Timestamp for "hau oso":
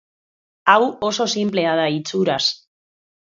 0.73-1.27